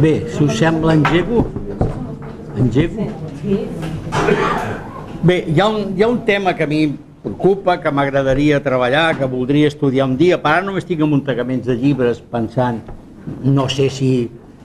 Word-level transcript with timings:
Bé, 0.00 0.26
si 0.30 0.44
us 0.44 0.58
sembla, 0.58 0.94
engego. 0.94 1.46
Engego. 2.56 3.06
Bé, 5.22 5.44
hi 5.48 5.60
ha, 5.60 5.66
un, 5.66 5.96
hi 5.96 6.02
ha 6.02 6.08
un 6.08 6.24
tema 6.24 6.54
que 6.54 6.64
a 6.64 6.66
mi 6.66 6.86
preocupa, 7.22 7.80
que 7.80 7.90
m'agradaria 7.90 8.62
treballar, 8.62 9.18
que 9.18 9.26
voldria 9.26 9.68
estudiar 9.68 10.06
un 10.08 10.16
dia. 10.16 10.38
Per 10.42 10.52
ara 10.52 10.64
només 10.64 10.86
tinc 10.88 11.02
amuntegaments 11.02 11.66
de 11.66 11.76
llibres 11.76 12.22
pensant, 12.32 12.80
no 13.42 13.68
sé 13.68 13.90
si, 13.90 14.10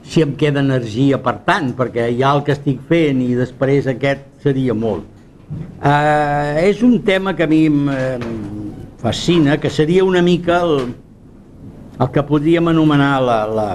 si 0.06 0.22
em 0.24 0.36
queda 0.38 0.62
energia 0.62 1.18
per 1.22 1.40
tant, 1.46 1.72
perquè 1.76 2.08
hi 2.12 2.22
ha 2.22 2.32
el 2.36 2.44
que 2.46 2.54
estic 2.56 2.80
fent 2.88 3.20
i 3.24 3.32
després 3.36 3.90
aquest 3.90 4.28
seria 4.44 4.74
molt. 4.74 5.08
Uh, 5.82 6.56
és 6.62 6.80
un 6.86 7.00
tema 7.04 7.34
que 7.36 7.44
a 7.44 7.50
mi 7.50 7.66
em 7.68 8.26
fascina, 9.02 9.58
que 9.60 9.68
seria 9.68 10.04
una 10.06 10.22
mica 10.22 10.62
el, 10.62 10.92
el 11.98 12.12
que 12.14 12.22
podríem 12.24 12.70
anomenar 12.70 13.16
la, 13.20 13.40
la, 13.50 13.66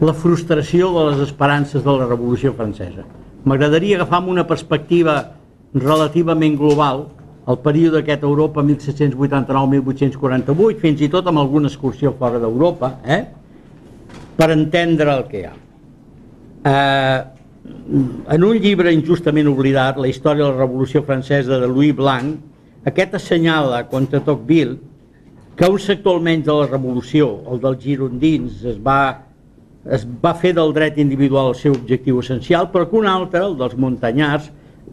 la 0.00 0.14
frustració 0.16 0.88
de 0.94 1.02
les 1.10 1.18
esperances 1.28 1.84
de 1.84 1.92
la 1.92 2.06
Revolució 2.06 2.54
Francesa. 2.56 3.04
M'agradaria 3.44 3.96
agafar 3.98 4.18
amb 4.22 4.30
una 4.32 4.46
perspectiva 4.48 5.36
relativament 5.74 6.56
global 6.58 7.06
el 7.50 7.58
període 7.60 7.98
aquest 8.00 8.22
Europa 8.24 8.62
1789-1848, 8.64 10.80
fins 10.80 11.00
i 11.04 11.08
tot 11.12 11.26
amb 11.28 11.38
alguna 11.42 11.68
excursió 11.68 12.12
fora 12.16 12.38
d'Europa, 12.40 12.88
eh? 13.04 13.24
per 14.36 14.50
entendre 14.54 15.16
el 15.18 15.24
que 15.28 15.38
hi 15.40 15.44
ha. 15.48 15.54
Eh, 16.70 17.20
en 18.36 18.40
un 18.44 18.56
llibre 18.60 18.92
injustament 18.94 19.48
oblidat, 19.50 19.96
la 20.00 20.08
història 20.08 20.44
de 20.46 20.50
la 20.52 20.62
Revolució 20.62 21.02
Francesa 21.04 21.58
de 21.60 21.68
Louis 21.68 21.94
Blanc, 21.96 22.38
aquest 22.88 23.14
assenyala 23.18 23.88
contra 23.90 24.24
Tocqueville 24.24 24.78
que 25.56 25.68
un 25.68 25.78
sector 25.78 26.16
almenys 26.16 26.46
de 26.46 26.54
la 26.56 26.66
revolució, 26.70 27.42
el 27.52 27.60
dels 27.60 27.82
girondins, 27.82 28.64
es 28.64 28.78
va, 28.80 29.29
es 29.88 30.04
va 30.24 30.34
fer 30.36 30.52
del 30.56 30.74
dret 30.76 30.98
individual 31.00 31.52
el 31.52 31.58
seu 31.58 31.72
objectiu 31.72 32.20
essencial, 32.20 32.68
però 32.72 32.88
que 32.88 32.98
un 32.98 33.06
altre, 33.08 33.40
el 33.44 33.56
dels 33.58 33.76
muntanyars, 33.80 34.50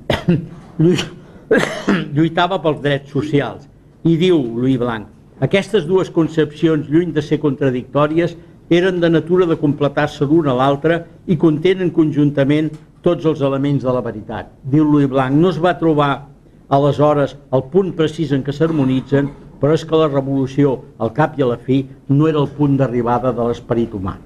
lluitava 2.15 2.59
pels 2.63 2.81
drets 2.83 3.11
socials. 3.11 3.67
I 4.07 4.15
diu 4.19 4.39
Louis 4.39 4.77
Blanc, 4.79 5.07
aquestes 5.43 5.85
dues 5.87 6.09
concepcions, 6.13 6.87
lluny 6.89 7.11
de 7.13 7.21
ser 7.21 7.41
contradictòries, 7.43 8.37
eren 8.69 8.99
de 8.99 9.09
natura 9.09 9.45
de 9.47 9.57
completar-se 9.59 10.25
l'una 10.27 10.51
a 10.53 10.57
l'altra 10.59 11.01
i 11.27 11.37
contenen 11.39 11.91
conjuntament 11.95 12.71
tots 13.03 13.25
els 13.25 13.41
elements 13.41 13.83
de 13.83 13.91
la 13.93 14.03
veritat. 14.03 14.49
Diu 14.63 14.83
Louis 14.83 15.07
Blanc, 15.07 15.35
no 15.35 15.51
es 15.53 15.59
va 15.63 15.77
trobar 15.79 16.27
aleshores 16.67 17.37
el 17.55 17.63
punt 17.71 17.93
precís 17.95 18.33
en 18.35 18.43
què 18.43 18.55
s'harmonitzen 18.55 19.29
però 19.61 19.73
és 19.73 19.83
que 19.87 19.97
la 19.97 20.09
revolució, 20.11 20.77
al 21.01 21.13
cap 21.17 21.37
i 21.39 21.43
a 21.43 21.51
la 21.51 21.57
fi, 21.57 21.83
no 22.09 22.27
era 22.29 22.41
el 22.43 22.49
punt 22.57 22.77
d'arribada 22.77 23.33
de 23.33 23.47
l'esperit 23.47 23.93
humà. 23.97 24.17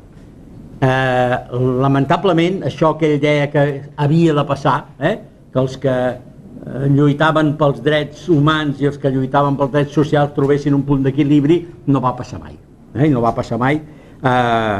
Eh, 0.82 1.36
lamentablement, 1.78 2.64
això 2.66 2.96
que 2.98 3.06
ell 3.06 3.20
deia 3.22 3.52
que 3.54 3.64
havia 4.02 4.34
de 4.34 4.44
passar, 4.50 4.80
eh, 4.98 5.12
que 5.54 5.60
els 5.62 5.76
que 5.78 5.94
eh, 5.94 6.88
lluitaven 6.90 7.52
pels 7.60 7.84
drets 7.86 8.24
humans 8.34 8.82
i 8.82 8.88
els 8.90 8.98
que 8.98 9.12
lluitaven 9.14 9.60
pels 9.60 9.76
drets 9.76 9.94
socials 9.94 10.34
trobessin 10.34 10.74
un 10.74 10.82
punt 10.88 11.04
d'equilibri, 11.06 11.60
no 11.86 12.02
va 12.02 12.16
passar 12.18 12.40
mai. 12.42 12.58
Eh, 12.96 13.12
no 13.14 13.22
va 13.22 13.34
passar 13.38 13.60
mai. 13.62 13.78
Eh, 13.78 14.80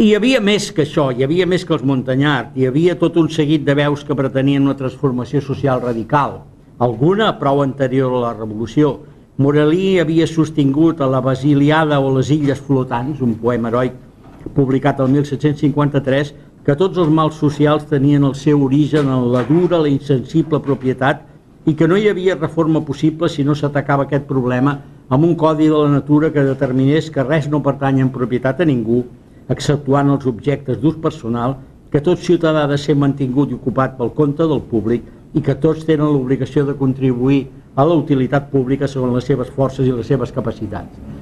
hi 0.00 0.08
havia 0.16 0.40
més 0.40 0.70
que 0.72 0.86
això, 0.86 1.10
hi 1.12 1.26
havia 1.28 1.44
més 1.44 1.68
que 1.68 1.76
els 1.76 1.84
Montanyart, 1.84 2.56
hi 2.56 2.70
havia 2.70 2.96
tot 2.96 3.20
un 3.20 3.28
seguit 3.28 3.68
de 3.68 3.76
veus 3.76 4.06
que 4.08 4.16
pretenien 4.16 4.64
una 4.64 4.78
transformació 4.78 5.44
social 5.44 5.84
radical, 5.84 6.40
alguna 6.80 7.28
prou 7.36 7.60
anterior 7.60 8.16
a 8.16 8.24
la 8.24 8.32
revolució, 8.40 8.96
Morelí 9.36 9.98
havia 10.00 10.24
sostingut 10.24 11.02
a 11.04 11.06
la 11.12 11.20
Basiliada 11.20 12.00
o 12.00 12.08
les 12.14 12.30
Illes 12.32 12.60
Flotants, 12.64 13.20
un 13.20 13.34
poema 13.36 13.68
heroic 13.68 14.05
publicat 14.54 15.00
el 15.00 15.10
1753, 15.14 16.34
que 16.66 16.74
tots 16.78 16.98
els 16.98 17.10
mals 17.10 17.38
socials 17.38 17.86
tenien 17.90 18.24
el 18.26 18.34
seu 18.34 18.62
origen 18.66 19.08
en 19.10 19.30
la 19.32 19.44
dura, 19.46 19.78
la 19.78 19.90
insensible 19.90 20.60
propietat 20.62 21.22
i 21.66 21.74
que 21.74 21.86
no 21.90 21.98
hi 21.98 22.08
havia 22.10 22.38
reforma 22.38 22.82
possible 22.84 23.28
si 23.30 23.44
no 23.46 23.54
s'atacava 23.54 24.06
aquest 24.06 24.26
problema 24.26 24.76
amb 25.08 25.24
un 25.24 25.34
codi 25.38 25.68
de 25.70 25.78
la 25.78 25.90
natura 25.90 26.32
que 26.34 26.42
determinés 26.46 27.10
que 27.14 27.22
res 27.22 27.46
no 27.50 27.62
pertany 27.62 28.00
en 28.02 28.10
propietat 28.14 28.60
a 28.62 28.66
ningú, 28.66 29.04
exceptuant 29.48 30.10
els 30.10 30.26
objectes 30.26 30.80
d'ús 30.82 30.96
personal, 31.02 31.56
que 31.90 32.02
tot 32.02 32.18
ciutadà 32.18 32.64
ha 32.64 32.70
de 32.70 32.78
ser 32.78 32.96
mantingut 32.98 33.52
i 33.52 33.58
ocupat 33.58 33.94
pel 33.98 34.10
compte 34.14 34.46
del 34.50 34.64
públic 34.72 35.06
i 35.34 35.42
que 35.42 35.54
tots 35.62 35.86
tenen 35.86 36.10
l'obligació 36.10 36.66
de 36.66 36.74
contribuir 36.74 37.44
a 37.76 37.84
la 37.86 37.94
utilitat 37.94 38.50
pública 38.50 38.90
segons 38.90 39.14
les 39.14 39.30
seves 39.30 39.52
forces 39.54 39.86
i 39.86 39.94
les 39.94 40.10
seves 40.10 40.34
capacitats. 40.34 41.15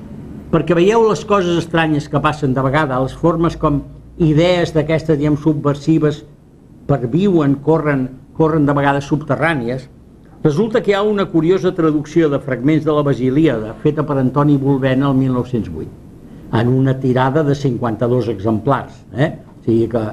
Perquè 0.55 0.71
veieu 0.79 1.03
les 1.09 1.25
coses 1.27 1.57
estranyes 1.59 2.05
que 2.07 2.21
passen 2.23 2.53
de 2.55 2.63
vegada, 2.63 3.01
les 3.03 3.15
formes 3.19 3.57
com 3.59 3.81
idees 4.23 4.71
d'aquestes, 4.71 5.17
diguem, 5.19 5.35
subversives 5.35 6.21
perviuen, 6.87 7.57
corren, 7.65 8.05
corren 8.39 8.69
de 8.69 8.77
vegades 8.79 9.09
subterrànies, 9.11 9.89
resulta 10.45 10.79
que 10.79 10.93
hi 10.93 10.95
ha 10.95 11.01
una 11.03 11.25
curiosa 11.33 11.73
traducció 11.75 12.29
de 12.31 12.39
fragments 12.39 12.85
de 12.87 12.95
la 12.95 13.03
Basilíada 13.03 13.73
feta 13.83 14.05
per 14.07 14.21
Antoni 14.21 14.55
Volvena 14.63 15.09
el 15.11 15.19
1908, 15.25 15.91
en 16.61 16.71
una 16.71 16.95
tirada 17.03 17.43
de 17.43 17.57
52 17.59 18.29
exemplars. 18.37 19.01
Eh? 19.11 19.33
O 19.35 19.65
sigui 19.67 19.89
que, 19.91 20.05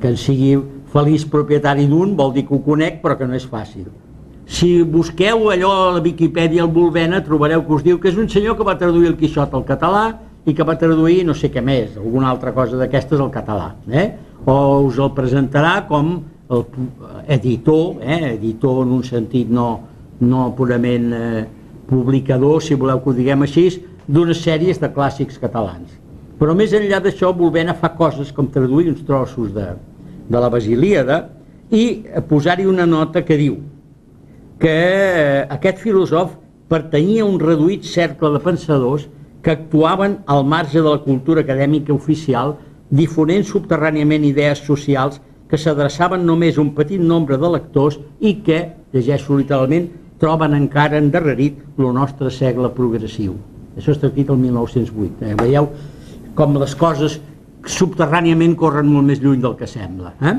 que 0.00 0.12
en 0.16 0.18
sigui 0.18 0.50
feliç 0.96 1.28
propietari 1.30 1.86
d'un 1.86 2.18
vol 2.18 2.34
dir 2.34 2.48
que 2.48 2.58
ho 2.58 2.64
conec, 2.66 2.98
però 3.06 3.14
que 3.20 3.30
no 3.30 3.38
és 3.38 3.46
fàcil. 3.46 3.86
Si 4.46 4.82
busqueu 4.82 5.50
allò 5.50 5.72
a 5.74 5.92
la 5.96 6.00
Viquipèdia 6.00 6.62
al 6.62 6.70
Volvena 6.70 7.18
trobareu 7.26 7.64
que 7.66 7.74
us 7.74 7.82
diu 7.82 7.98
que 7.98 8.12
és 8.12 8.18
un 8.20 8.28
senyor 8.30 8.54
que 8.54 8.66
va 8.66 8.76
traduir 8.78 9.10
el 9.10 9.16
Quixot 9.18 9.54
al 9.58 9.64
català 9.66 10.04
i 10.46 10.54
que 10.54 10.62
va 10.62 10.76
traduir 10.78 11.24
no 11.26 11.34
sé 11.34 11.50
què 11.50 11.60
més, 11.64 11.96
alguna 11.98 12.30
altra 12.30 12.52
cosa 12.54 12.78
d'aquestes 12.78 13.18
al 13.18 13.32
català. 13.34 13.72
Eh? 13.90 14.06
O 14.46 14.86
us 14.86 15.02
el 15.02 15.10
presentarà 15.18 15.80
com 15.90 16.14
el 16.54 16.64
editor, 17.26 17.98
eh? 18.06 18.36
editor 18.36 18.84
en 18.86 18.94
un 19.00 19.02
sentit 19.02 19.50
no, 19.50 19.68
no 20.22 20.46
purament 20.54 21.10
eh, 21.12 21.44
publicador, 21.90 22.62
si 22.62 22.78
voleu 22.78 23.02
que 23.02 23.10
ho 23.10 23.18
diguem 23.18 23.42
així, 23.42 23.68
d'unes 24.06 24.46
sèries 24.46 24.78
de 24.78 24.94
clàssics 24.94 25.42
catalans. 25.42 25.90
Però 26.38 26.54
més 26.54 26.70
enllà 26.76 27.02
d'això, 27.02 27.34
Volvena 27.34 27.74
fa 27.74 27.96
coses 27.98 28.30
com 28.30 28.46
traduir 28.46 28.92
uns 28.92 29.02
trossos 29.08 29.50
de, 29.56 29.72
de 30.30 30.38
la 30.38 30.52
Basilíada 30.52 31.24
i 31.74 32.04
posar-hi 32.28 32.70
una 32.70 32.86
nota 32.86 33.26
que 33.26 33.40
diu 33.40 33.56
que 34.62 34.72
eh, 34.72 35.46
aquest 35.52 35.82
filòsof 35.82 36.36
pertanyia 36.70 37.24
a 37.24 37.28
un 37.28 37.38
reduït 37.40 37.84
cercle 37.86 38.32
de 38.34 38.40
pensadors 38.42 39.06
que 39.42 39.54
actuaven 39.54 40.18
al 40.26 40.44
marge 40.44 40.80
de 40.80 40.88
la 40.88 41.02
cultura 41.04 41.44
acadèmica 41.44 41.94
oficial, 41.94 42.56
difonent 42.90 43.44
subterràniament 43.46 44.24
idees 44.26 44.62
socials 44.66 45.20
que 45.50 45.58
s'adreçaven 45.58 46.24
només 46.26 46.56
a 46.58 46.62
un 46.64 46.72
petit 46.74 47.02
nombre 47.02 47.38
de 47.38 47.50
lectors 47.52 48.00
i 48.18 48.40
que, 48.46 48.58
llegeixo 48.94 49.36
literalment, 49.38 49.86
troben 50.18 50.56
encara 50.56 50.98
endarrerit 50.98 51.60
el 51.78 51.92
nostre 51.94 52.32
segle 52.32 52.72
progressiu. 52.74 53.36
Això 53.76 53.92
està 53.92 54.08
escrit 54.08 54.32
el 54.32 54.40
1908. 54.40 55.22
Eh? 55.22 55.34
Veieu 55.38 55.68
com 56.36 56.56
les 56.58 56.74
coses 56.74 57.18
subterràniament 57.66 58.54
corren 58.58 58.88
molt 58.88 59.06
més 59.10 59.20
lluny 59.22 59.42
del 59.42 59.56
que 59.58 59.68
sembla. 59.68 60.14
Eh? 60.20 60.36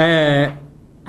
Eh, 0.00 0.46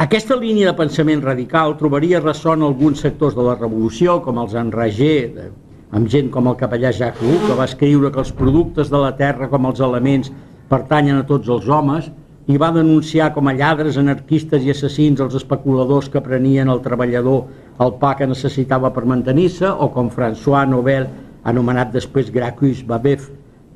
aquesta 0.01 0.33
línia 0.33 0.71
de 0.71 0.73
pensament 0.73 1.19
radical 1.21 1.75
trobaria 1.77 2.19
ressò 2.23 2.55
en 2.57 2.63
alguns 2.65 3.03
sectors 3.03 3.35
de 3.37 3.43
la 3.45 3.53
revolució, 3.53 4.15
com 4.25 4.39
els 4.41 4.55
enragers, 4.57 5.51
amb 5.93 6.09
gent 6.09 6.31
com 6.33 6.49
el 6.49 6.55
capellà 6.57 6.89
Jacques 6.89 7.21
Lou, 7.21 7.37
que 7.43 7.57
va 7.59 7.67
escriure 7.69 8.09
que 8.09 8.17
els 8.23 8.31
productes 8.33 8.89
de 8.89 8.97
la 8.97 9.11
terra 9.19 9.45
com 9.51 9.67
els 9.69 9.83
elements 9.85 10.31
pertanyen 10.73 11.21
a 11.21 11.27
tots 11.29 11.53
els 11.53 11.69
homes, 11.69 12.09
i 12.49 12.57
va 12.57 12.71
denunciar 12.73 13.29
com 13.35 13.45
a 13.45 13.53
lladres, 13.53 14.01
anarquistes 14.01 14.65
i 14.65 14.73
assassins 14.73 15.21
els 15.21 15.37
especuladors 15.37 16.09
que 16.09 16.25
prenien 16.25 16.73
el 16.73 16.81
treballador 16.81 17.45
el 17.85 17.93
pa 18.01 18.15
que 18.17 18.25
necessitava 18.25 18.89
per 18.89 19.05
mantenir-se, 19.05 19.69
o 19.69 19.91
com 19.93 20.09
François 20.09 20.65
Nobel, 20.65 21.11
anomenat 21.45 21.93
després 21.93 22.33
Gracchus 22.33 22.81
Babeuf, 22.89 23.29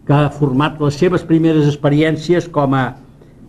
que 0.10 0.18
ha 0.18 0.34
format 0.34 0.82
les 0.82 0.98
seves 0.98 1.22
primeres 1.22 1.70
experiències 1.70 2.50
com 2.50 2.74
a 2.74 2.86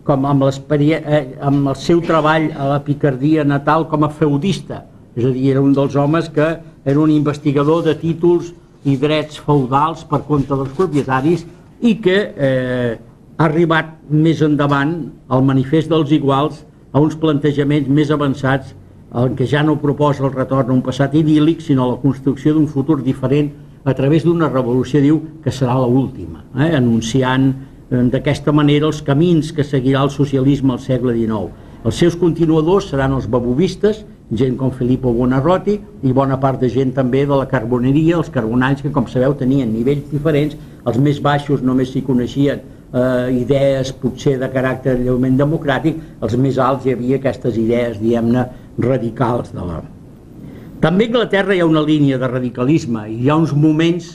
com 0.07 0.25
amb, 0.25 0.45
eh, 0.47 1.35
amb 1.43 1.67
el 1.67 1.75
seu 1.75 1.99
treball 2.01 2.47
a 2.55 2.69
la 2.71 2.79
Picardia 2.83 3.43
natal 3.43 3.87
com 3.91 4.05
a 4.07 4.09
feudista, 4.09 4.85
és 5.17 5.25
a 5.25 5.33
dir, 5.33 5.51
era 5.51 5.61
un 5.61 5.73
dels 5.75 5.95
homes 5.95 6.29
que 6.29 6.47
era 6.85 6.99
un 6.99 7.11
investigador 7.11 7.83
de 7.83 7.95
títols 7.99 8.53
i 8.85 8.95
drets 8.97 9.41
feudals 9.43 10.05
per 10.07 10.21
compte 10.23 10.55
dels 10.55 10.73
propietaris 10.77 11.43
i 11.81 11.97
que 12.01 12.17
eh, 12.31 12.97
ha 13.37 13.45
arribat 13.45 13.97
més 14.09 14.41
endavant 14.41 14.95
al 15.27 15.43
manifest 15.43 15.91
dels 15.91 16.13
iguals 16.15 16.63
a 16.93 17.01
uns 17.03 17.17
plantejaments 17.19 17.89
més 17.89 18.11
avançats 18.13 18.73
en 19.17 19.35
què 19.37 19.47
ja 19.47 19.63
no 19.63 19.77
proposa 19.81 20.25
el 20.25 20.33
retorn 20.33 20.71
a 20.71 20.75
un 20.75 20.83
passat 20.85 21.13
idíl·lic, 21.15 21.61
sinó 21.63 21.87
la 21.91 21.99
construcció 22.01 22.53
d'un 22.53 22.67
futur 22.67 23.01
diferent 23.03 23.51
a 23.87 23.93
través 23.95 24.25
d'una 24.25 24.49
revolució, 24.51 25.01
diu, 25.03 25.19
que 25.43 25.51
serà 25.51 25.77
l'última, 25.79 26.43
eh? 26.59 26.73
anunciant 26.75 27.53
d'aquesta 27.89 28.51
manera 28.51 28.87
els 28.89 29.01
camins 29.01 29.53
que 29.55 29.63
seguirà 29.63 30.03
el 30.03 30.11
socialisme 30.11 30.73
al 30.73 30.83
segle 30.83 31.15
XIX. 31.15 31.51
Els 31.85 31.95
seus 31.95 32.17
continuadors 32.19 32.89
seran 32.91 33.13
els 33.15 33.27
babovistes, 33.31 34.03
gent 34.35 34.57
com 34.59 34.73
Filippo 34.75 35.13
Buonarroti 35.15 35.77
i 36.03 36.11
bona 36.11 36.35
part 36.39 36.59
de 36.59 36.67
gent 36.69 36.91
també 36.95 37.23
de 37.25 37.35
la 37.37 37.47
carboneria, 37.47 38.17
els 38.17 38.31
carbonalls 38.33 38.81
que 38.83 38.91
com 38.91 39.07
sabeu 39.07 39.37
tenien 39.39 39.71
nivells 39.71 40.09
diferents, 40.11 40.57
els 40.85 40.97
més 40.99 41.21
baixos 41.23 41.63
només 41.63 41.93
s'hi 41.93 42.03
coneixien 42.03 42.59
eh, 42.59 43.31
idees 43.39 43.93
potser 44.01 44.37
de 44.41 44.49
caràcter 44.51 44.97
lleument 44.99 45.37
democràtic, 45.39 45.99
els 46.21 46.35
més 46.35 46.59
alts 46.59 46.85
hi 46.85 46.95
havia 46.95 47.21
aquestes 47.21 47.55
idees, 47.55 48.01
diguem-ne, 48.01 48.47
radicals 48.83 49.53
de 49.55 49.63
la... 49.63 49.81
També 50.83 51.07
a 51.07 51.09
Anglaterra 51.09 51.55
hi 51.55 51.63
ha 51.63 51.69
una 51.69 51.81
línia 51.81 52.19
de 52.21 52.27
radicalisme 52.29 53.07
i 53.09 53.21
hi 53.23 53.29
ha 53.31 53.39
uns 53.39 53.55
moments, 53.55 54.11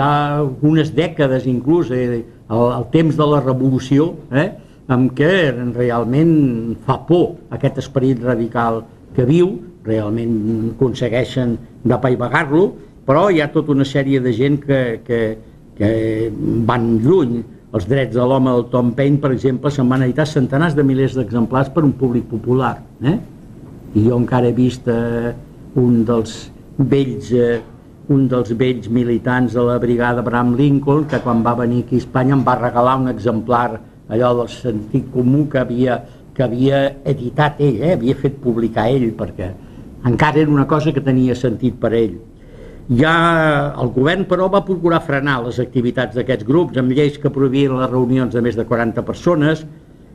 ha 0.00 0.42
unes 0.42 0.92
dècades 0.96 1.46
inclús, 1.50 1.90
eh, 1.92 2.22
el, 2.24 2.64
el 2.78 2.86
temps 2.92 3.16
de 3.16 3.26
la 3.28 3.40
revolució, 3.44 4.12
eh, 4.32 4.48
amb 4.92 5.12
què 5.16 5.30
realment 5.74 6.76
fa 6.84 6.98
por 7.08 7.54
aquest 7.56 7.80
esperit 7.84 8.20
radical 8.24 8.82
que 9.16 9.24
viu, 9.28 9.54
realment 9.84 10.72
aconsegueixen 10.74 11.56
d'apaivagar-lo, 11.84 12.64
però 13.04 13.28
hi 13.30 13.42
ha 13.44 13.50
tota 13.52 13.72
una 13.74 13.84
sèrie 13.84 14.20
de 14.24 14.32
gent 14.32 14.60
que, 14.64 14.80
que, 15.04 15.20
que 15.76 15.90
van 16.68 16.96
lluny. 17.04 17.42
Els 17.74 17.88
drets 17.90 18.14
de 18.14 18.22
l'home 18.24 18.52
del 18.54 18.68
Tom 18.70 18.92
Paine, 18.94 19.18
per 19.20 19.32
exemple, 19.34 19.70
se'n 19.74 19.88
van 19.90 20.04
editar 20.06 20.28
centenars 20.30 20.76
de 20.78 20.84
milers 20.86 21.16
d'exemplars 21.18 21.72
per 21.74 21.82
un 21.84 21.92
públic 21.98 22.28
popular. 22.30 22.76
Eh? 23.02 23.16
I 23.98 24.04
jo 24.06 24.18
encara 24.20 24.48
he 24.48 24.56
vist 24.56 24.88
eh, 24.88 25.34
un 25.80 26.04
dels 26.06 26.36
vells 26.78 27.32
eh, 27.34 27.58
un 28.12 28.26
dels 28.28 28.50
vells 28.60 28.90
militants 28.92 29.54
de 29.56 29.62
la 29.64 29.78
brigada 29.80 30.20
Abraham 30.20 30.54
Lincoln 30.58 31.06
que 31.08 31.22
quan 31.24 31.40
va 31.44 31.54
venir 31.56 31.84
aquí 31.84 31.96
a 31.96 32.04
Espanya 32.04 32.34
em 32.36 32.42
va 32.44 32.58
regalar 32.58 32.98
un 33.00 33.08
exemplar 33.08 33.78
allò 34.12 34.34
del 34.40 34.50
sentit 34.52 35.08
comú 35.12 35.46
que 35.48 35.62
havia, 35.62 36.02
que 36.34 36.44
havia 36.44 36.84
editat 37.04 37.60
ell, 37.64 37.80
eh? 37.80 37.94
havia 37.94 38.14
fet 38.20 38.36
publicar 38.42 38.90
ell 38.92 39.08
perquè 39.16 39.50
encara 40.04 40.42
era 40.42 40.52
una 40.52 40.66
cosa 40.68 40.92
que 40.92 41.00
tenia 41.00 41.34
sentit 41.38 41.80
per 41.80 41.94
ell 41.96 42.18
ja 42.90 43.72
el 43.80 43.88
govern, 43.94 44.26
però, 44.28 44.50
va 44.52 44.60
procurar 44.64 45.00
frenar 45.00 45.38
les 45.46 45.58
activitats 45.62 46.14
d'aquests 46.18 46.44
grups 46.44 46.76
amb 46.76 46.92
lleis 46.92 47.16
que 47.18 47.32
prohibien 47.32 47.78
les 47.78 47.88
reunions 47.90 48.34
de 48.34 48.42
més 48.44 48.58
de 48.58 48.66
40 48.68 49.00
persones. 49.06 49.64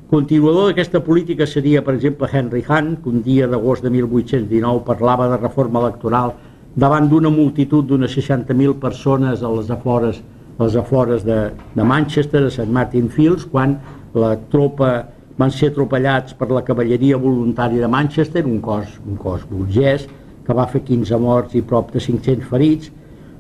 Continuador 0.10 0.70
d'aquesta 0.70 1.02
política 1.02 1.48
seria, 1.48 1.82
per 1.82 1.96
exemple, 1.96 2.30
Henry 2.32 2.64
Hunt, 2.68 3.00
que 3.02 3.10
un 3.10 3.24
dia 3.26 3.48
d'agost 3.48 3.84
de 3.84 3.90
1819 3.90 4.86
parlava 4.86 5.28
de 5.30 5.38
reforma 5.42 5.82
electoral 5.82 6.36
davant 6.80 7.10
d'una 7.12 7.30
multitud 7.34 7.88
d'unes 7.88 8.14
60.000 8.16 8.78
persones 8.80 9.42
a 9.44 9.50
les 9.52 9.72
afores, 9.74 10.22
a 10.58 10.64
les 10.64 10.76
afores 10.80 11.26
de, 11.28 11.40
de 11.76 11.84
Manchester, 11.84 12.46
a 12.46 12.52
St. 12.52 12.70
Martin 12.72 13.10
Fields, 13.12 13.46
quan 13.52 13.76
la 14.16 14.36
tropa 14.52 14.92
van 15.40 15.52
ser 15.52 15.72
atropellats 15.74 16.36
per 16.40 16.50
la 16.52 16.64
cavalleria 16.68 17.20
voluntària 17.20 17.84
de 17.84 17.92
Manchester, 17.92 18.46
un 18.48 18.62
cos, 18.64 18.96
un 19.06 19.20
cos 19.20 19.44
burgès, 19.50 20.08
que 20.46 20.56
va 20.56 20.68
fer 20.72 20.82
15 20.88 21.20
morts 21.20 21.56
i 21.56 21.64
prop 21.64 21.92
de 21.94 22.02
500 22.04 22.48
ferits. 22.50 22.94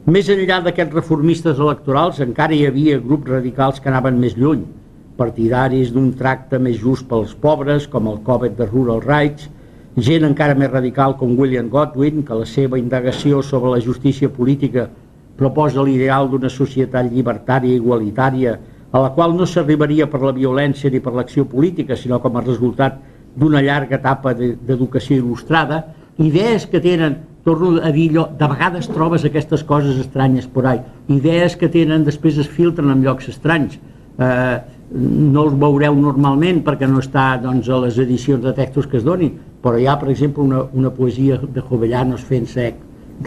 Més 0.09 0.30
enllà 0.31 0.59
d'aquests 0.65 0.95
reformistes 0.95 1.59
electorals 1.59 2.19
encara 2.25 2.56
hi 2.56 2.65
havia 2.68 3.00
grups 3.03 3.31
radicals 3.31 3.80
que 3.80 3.92
anaven 3.92 4.19
més 4.19 4.35
lluny, 4.39 4.65
partidaris 5.19 5.94
d'un 5.95 6.12
tracte 6.19 6.59
més 6.59 6.80
just 6.80 7.07
pels 7.07 7.33
pobres, 7.35 7.88
com 7.88 8.07
el 8.12 8.19
Covet 8.27 8.56
de 8.59 8.68
Rural 8.68 9.03
Rights, 9.06 9.50
gent 9.97 10.25
encara 10.27 10.56
més 10.56 10.69
radical 10.71 11.15
com 11.18 11.38
William 11.39 11.69
Godwin, 11.69 12.24
que 12.24 12.38
la 12.38 12.45
seva 12.45 12.80
indagació 12.80 13.41
sobre 13.41 13.71
la 13.74 13.81
justícia 13.81 14.30
política 14.30 14.88
proposa 15.39 15.83
l'ideal 15.83 16.30
d'una 16.30 16.51
societat 16.51 17.09
llibertària 17.12 17.74
i 17.74 17.80
igualitària 17.80 18.57
a 18.91 19.00
la 19.00 19.12
qual 19.13 19.36
no 19.38 19.45
s'arribaria 19.45 20.09
per 20.09 20.21
la 20.24 20.33
violència 20.33 20.89
ni 20.89 21.00
per 21.00 21.13
l'acció 21.13 21.45
política, 21.45 21.95
sinó 21.95 22.19
com 22.19 22.38
a 22.38 22.44
resultat 22.45 22.97
d'una 23.36 23.62
llarga 23.62 24.00
etapa 24.00 24.33
d'educació 24.33 25.19
il·lustrada, 25.19 25.83
idees 26.18 26.65
que 26.68 26.81
tenen, 26.81 27.19
torno 27.45 27.77
a 27.81 27.92
dir 27.95 28.09
allò, 28.12 28.25
de 28.35 28.47
vegades 28.50 28.89
trobes 28.89 29.24
aquestes 29.25 29.63
coses 29.63 30.00
estranyes 30.01 30.47
por 30.47 30.68
ahí, 30.68 30.81
idees 31.07 31.56
que 31.56 31.69
tenen, 31.69 32.03
després 32.03 32.42
es 32.42 32.50
filtren 32.50 32.89
en 32.92 33.06
llocs 33.06 33.30
estranys, 33.31 33.77
eh, 34.19 34.57
no 34.89 35.45
els 35.45 35.56
veureu 35.62 35.95
normalment 35.95 36.63
perquè 36.65 36.89
no 36.89 37.00
està 37.03 37.35
doncs, 37.42 37.69
a 37.69 37.77
les 37.85 38.00
edicions 38.01 38.42
de 38.44 38.53
textos 38.57 38.89
que 38.89 38.97
es 38.97 39.06
donin, 39.06 39.38
però 39.63 39.77
hi 39.77 39.88
ha, 39.88 39.97
per 40.00 40.09
exemple, 40.13 40.44
una, 40.44 40.63
una 40.73 40.91
poesia 40.95 41.39
de 41.41 41.61
Jovellanos 41.61 42.23
fent-se 42.27 42.69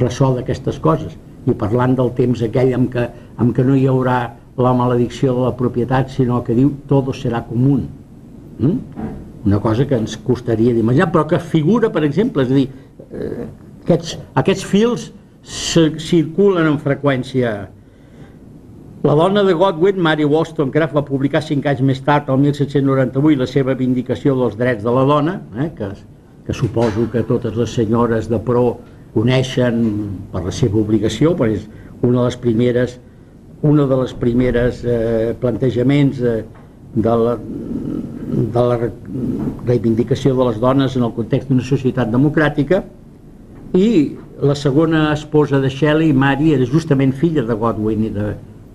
ressò 0.01 0.33
d'aquestes 0.37 0.79
coses 0.81 1.17
i 1.47 1.55
parlant 1.59 1.97
del 1.99 2.13
temps 2.17 2.43
aquell 2.47 2.73
amb 2.77 2.93
què, 2.93 3.09
amb 3.43 3.53
què 3.57 3.65
no 3.67 3.77
hi 3.77 3.89
haurà 3.91 4.21
la 4.57 4.73
maledicció 4.77 5.35
de 5.35 5.49
la 5.49 5.57
propietat, 5.57 6.13
sinó 6.13 6.43
que 6.45 6.57
diu 6.57 6.71
todo 6.89 7.15
serà 7.17 7.43
comú. 7.47 7.81
Mm? 8.59 9.09
Una 9.49 9.59
cosa 9.61 9.87
que 9.89 9.99
ens 9.99 10.15
costaria 10.23 10.75
d'imaginar, 10.77 11.11
però 11.13 11.27
que 11.29 11.41
figura, 11.41 11.91
per 11.91 12.05
exemple, 12.07 12.45
és 12.45 12.53
a 12.53 12.55
dir, 12.55 12.69
eh, 13.11 13.47
aquests, 13.83 14.19
aquests 14.39 14.67
fils 14.69 15.09
circulen 15.43 16.69
amb 16.69 16.85
freqüència. 16.85 17.55
La 19.03 19.17
dona 19.19 19.43
de 19.43 19.57
Godwin, 19.59 19.99
Mary 19.99 20.25
Wollstonecraft, 20.29 20.95
va 20.95 21.03
publicar 21.03 21.43
cinc 21.43 21.67
anys 21.67 21.83
més 21.83 22.01
tard, 22.07 22.31
el 22.31 22.39
1798, 22.45 23.41
la 23.41 23.49
seva 23.51 23.75
vindicació 23.75 24.37
dels 24.39 24.55
drets 24.61 24.87
de 24.87 24.95
la 24.95 25.03
dona, 25.09 25.41
eh, 25.59 25.73
que, 25.75 25.91
que 26.47 26.55
suposo 26.57 27.07
que 27.13 27.23
totes 27.23 27.57
les 27.57 27.75
senyores 27.75 28.29
de 28.31 28.41
pro 28.43 28.79
coneixen 29.15 29.83
per 30.33 30.43
la 30.47 30.53
seva 30.55 30.81
obligació, 30.81 31.37
perquè 31.39 31.61
és 31.61 31.69
una 32.03 32.23
de 32.23 32.29
les 32.31 32.39
primeres 32.41 32.99
una 33.63 33.87
de 33.87 33.97
les 33.97 34.13
primeres 34.19 34.83
eh, 34.85 35.35
plantejaments 35.39 36.19
eh, 36.21 36.43
de 36.95 37.13
la, 37.17 37.37
de 37.39 38.65
la 38.69 38.79
reivindicació 39.67 40.35
de 40.35 40.49
les 40.51 40.59
dones 40.61 40.97
en 40.99 41.07
el 41.07 41.13
context 41.17 41.49
d'una 41.49 41.65
societat 41.65 42.11
democràtica 42.13 42.83
i 43.79 43.87
la 44.43 44.57
segona 44.59 45.13
esposa 45.13 45.61
de 45.63 45.71
Shelley, 45.71 46.13
Mary, 46.13 46.53
era 46.57 46.67
justament 46.67 47.15
filla 47.15 47.47
de 47.47 47.55
Godwin 47.55 48.09
i 48.09 48.11
de, 48.13 48.33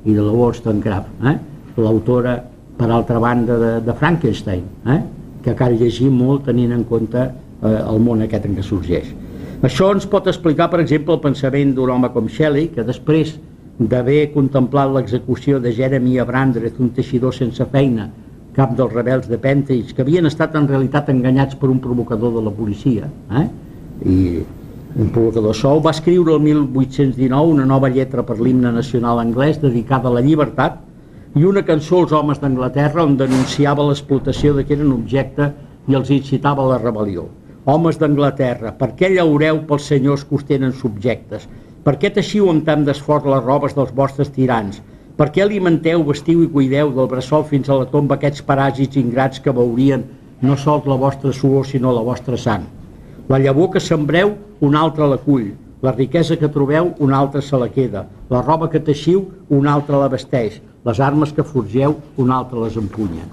i 0.07 0.15
de 0.15 0.23
la 0.23 0.31
Wollstonecraft, 0.31 1.11
eh? 1.27 1.35
l'autora, 1.77 2.37
per 2.77 2.87
altra 2.89 3.19
banda, 3.19 3.57
de, 3.59 3.71
de 3.85 3.93
Frankenstein, 3.99 4.63
eh? 4.87 5.01
que 5.43 5.53
cal 5.59 5.75
llegir 5.77 6.07
molt 6.09 6.47
tenint 6.47 6.71
en 6.73 6.87
compte 6.87 7.27
eh, 7.63 7.79
el 7.79 7.99
món 8.03 8.23
aquest 8.25 8.45
en 8.49 8.57
què 8.57 8.65
sorgeix. 8.65 9.09
Això 9.65 9.89
ens 9.93 10.05
pot 10.05 10.27
explicar, 10.29 10.69
per 10.69 10.83
exemple, 10.83 11.15
el 11.15 11.23
pensament 11.23 11.73
d'un 11.73 11.89
home 11.89 12.11
com 12.13 12.27
Shelley, 12.29 12.69
que 12.75 12.85
després 12.85 13.37
d'haver 13.77 14.31
contemplat 14.33 14.91
l'execució 14.93 15.61
de 15.61 15.71
Jeremy 15.73 16.19
Abrandreth, 16.21 16.79
un 16.81 16.91
teixidor 16.93 17.33
sense 17.33 17.65
feina, 17.71 18.09
cap 18.57 18.73
dels 18.77 18.93
rebels 18.93 19.27
de 19.29 19.37
Pentage, 19.37 19.93
que 19.93 20.01
havien 20.01 20.25
estat 20.29 20.55
en 20.57 20.67
realitat 20.69 21.09
enganyats 21.13 21.57
per 21.57 21.69
un 21.69 21.81
provocador 21.81 22.33
de 22.37 22.45
la 22.45 22.53
policia, 22.53 23.09
eh? 23.37 23.47
i 24.05 24.17
un 24.97 25.09
provocador 25.13 25.53
sol, 25.57 25.81
va 25.85 25.93
escriure 25.93 26.33
el 26.33 26.41
1819 26.41 27.53
una 27.53 27.65
nova 27.69 27.89
lletra 27.93 28.23
per 28.25 28.39
l'himne 28.41 28.71
nacional 28.73 29.21
anglès 29.21 29.61
dedicada 29.61 30.09
a 30.09 30.15
la 30.15 30.23
llibertat 30.25 30.79
i 31.37 31.45
una 31.45 31.61
cançó 31.65 32.01
als 32.01 32.13
homes 32.17 32.41
d'Anglaterra 32.41 33.05
on 33.05 33.17
denunciava 33.17 33.85
l'explotació 33.85 34.55
de 34.57 34.65
que 34.65 34.73
eren 34.77 34.93
objecte 34.95 35.51
i 35.87 35.97
els 35.97 36.09
incitava 36.13 36.65
a 36.65 36.71
la 36.71 36.79
rebel·lió. 36.81 37.27
Homes 37.67 37.97
d'Anglaterra, 37.99 38.69
per 38.79 38.93
què 38.95 39.09
llaureu 39.11 39.57
pels 39.67 39.89
senyors 39.91 40.21
que 40.23 40.37
us 40.37 40.45
tenen 40.47 40.71
subjectes? 40.71 41.49
Per 41.83 41.97
què 41.99 42.07
teixiu 42.15 42.45
amb 42.47 42.63
tant 42.63 42.85
d'esforç 42.87 43.25
les 43.27 43.41
robes 43.43 43.73
dels 43.75 43.89
vostres 43.97 44.29
tirans? 44.37 44.77
Per 45.19 45.25
què 45.35 45.41
alimenteu, 45.43 46.05
vestiu 46.07 46.45
i 46.45 46.47
cuideu 46.53 46.93
del 46.95 47.09
bressol 47.11 47.43
fins 47.49 47.67
a 47.67 47.75
la 47.75 47.89
tomba 47.91 48.15
aquests 48.15 48.45
paràsits 48.47 48.95
ingrats 49.01 49.43
que 49.43 49.55
veurien 49.57 50.05
no 50.47 50.55
sols 50.61 50.87
la 50.87 50.95
vostra 51.01 51.33
suor 51.35 51.67
sinó 51.67 51.91
la 51.91 52.05
vostra 52.07 52.39
sang? 52.39 52.63
La 53.27 53.41
llavor 53.43 53.73
que 53.73 53.83
sembreu, 53.83 54.31
un 54.63 54.77
altre 54.83 55.09
la 55.11 55.17
cull. 55.25 55.49
La 55.83 55.91
riquesa 55.97 56.37
que 56.39 56.47
trobeu, 56.47 56.93
un 57.03 57.17
altre 57.19 57.41
se 57.43 57.59
la 57.59 57.67
queda. 57.67 58.05
La 58.31 58.45
roba 58.45 58.71
que 58.71 58.79
teixiu, 58.79 59.25
un 59.59 59.67
altre 59.67 59.99
la 59.99 60.07
vesteix. 60.15 60.61
Les 60.87 61.03
armes 61.03 61.35
que 61.35 61.43
forgeu, 61.43 61.99
un 62.15 62.31
altre 62.31 62.63
les 62.63 62.79
empunya. 62.79 63.27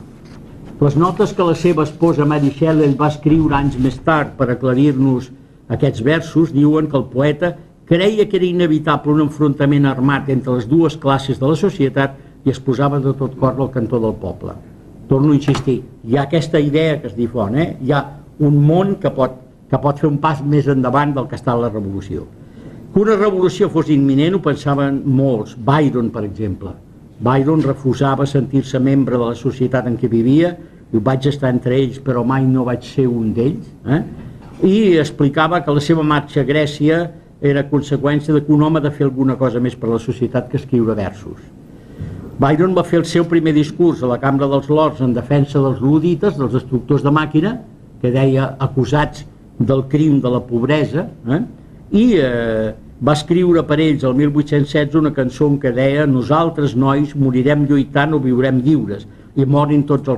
Les 0.84 0.96
notes 1.00 1.30
que 1.32 1.44
la 1.48 1.54
seva 1.56 1.84
esposa 1.86 2.26
Mary 2.28 2.50
Shelley 2.52 2.90
va 2.98 3.06
escriure 3.08 3.54
anys 3.56 3.76
més 3.80 3.94
tard 4.04 4.34
per 4.36 4.50
aclarir-nos 4.52 5.30
aquests 5.72 6.02
versos 6.04 6.50
diuen 6.52 6.90
que 6.90 6.98
el 6.98 7.06
poeta 7.08 7.54
creia 7.88 8.26
que 8.28 8.36
era 8.36 8.44
inevitable 8.44 9.14
un 9.14 9.22
enfrontament 9.24 9.86
armat 9.88 10.28
entre 10.34 10.58
les 10.58 10.66
dues 10.68 10.98
classes 11.00 11.40
de 11.40 11.48
la 11.48 11.56
societat 11.56 12.18
i 12.44 12.52
es 12.52 12.60
posava 12.66 12.98
de 13.00 13.14
tot 13.16 13.38
cor 13.40 13.56
al 13.56 13.70
cantó 13.72 14.00
del 14.02 14.12
poble. 14.26 14.58
Torno 15.08 15.32
a 15.32 15.38
insistir, 15.38 15.78
hi 16.04 16.18
ha 16.18 16.26
aquesta 16.26 16.60
idea 16.60 17.00
que 17.00 17.08
es 17.08 17.16
difon, 17.16 17.56
eh? 17.56 17.78
hi 17.80 17.94
ha 17.94 18.02
un 18.44 18.60
món 18.66 18.98
que 19.00 19.14
pot, 19.16 19.40
que 19.70 19.80
pot 19.80 20.04
fer 20.04 20.10
un 20.10 20.20
pas 20.20 20.44
més 20.44 20.68
endavant 20.68 21.16
del 21.16 21.30
que 21.30 21.40
està 21.40 21.56
la 21.56 21.72
revolució. 21.72 22.26
Que 22.92 23.06
una 23.06 23.16
revolució 23.16 23.70
fos 23.72 23.88
imminent 23.88 24.36
ho 24.36 24.44
pensaven 24.50 25.00
molts, 25.06 25.56
Byron 25.56 26.12
per 26.12 26.26
exemple. 26.28 26.76
Byron 27.24 27.64
refusava 27.64 28.28
sentir-se 28.28 28.84
membre 28.84 29.16
de 29.16 29.32
la 29.32 29.40
societat 29.46 29.88
en 29.88 29.96
què 29.96 30.12
vivia, 30.12 30.52
i 30.94 31.02
vaig 31.02 31.26
estar 31.26 31.50
entre 31.50 31.74
ells 31.76 31.98
però 32.02 32.22
mai 32.26 32.46
no 32.46 32.64
vaig 32.68 32.86
ser 32.86 33.08
un 33.10 33.32
d'ells, 33.34 33.66
eh? 33.90 34.02
i 34.62 34.96
explicava 35.02 35.60
que 35.64 35.74
la 35.74 35.82
seva 35.82 36.04
marxa 36.06 36.44
a 36.44 36.48
Grècia 36.48 37.00
era 37.44 37.66
conseqüència 37.68 38.32
de 38.34 38.44
que 38.44 38.52
un 38.54 38.62
home 38.62 38.78
ha 38.78 38.84
de 38.84 38.92
fer 38.94 39.08
alguna 39.08 39.34
cosa 39.36 39.60
més 39.60 39.74
per 39.76 39.90
a 39.90 39.96
la 39.96 40.02
societat 40.02 40.48
que 40.50 40.56
escriure 40.60 40.94
versos. 40.96 41.42
Byron 42.38 42.72
va 42.74 42.84
fer 42.86 43.00
el 43.02 43.06
seu 43.06 43.26
primer 43.30 43.52
discurs 43.54 44.02
a 44.02 44.10
la 44.10 44.18
Cambra 44.22 44.48
dels 44.50 44.70
Lords 44.70 45.02
en 45.04 45.12
defensa 45.14 45.60
dels 45.62 45.82
ludites, 45.82 46.38
dels 46.38 46.54
destructors 46.54 47.02
de 47.04 47.12
màquina, 47.14 47.58
que 48.00 48.10
deia 48.14 48.54
acusats 48.62 49.26
del 49.58 49.84
crim 49.90 50.20
de 50.22 50.30
la 50.30 50.40
pobresa, 50.46 51.08
eh? 51.30 51.42
i 51.94 52.06
eh, 52.18 52.72
va 53.04 53.14
escriure 53.18 53.62
per 53.66 53.78
ells 53.82 54.06
el 54.06 54.16
1816 54.18 54.96
una 54.98 55.12
cançó 55.14 55.50
que 55.60 55.74
deia 55.74 56.06
«Nosaltres, 56.06 56.74
nois, 56.74 57.14
morirem 57.14 57.66
lluitant 57.68 58.14
o 58.14 58.22
viurem 58.22 58.62
lliures». 58.64 59.06
i 59.34 59.44
morin 59.44 59.82
tots 59.82 60.06
els 60.06 60.12